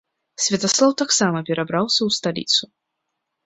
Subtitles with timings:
[0.45, 2.63] Святаслаў таксама перабраўся ў сталіцу.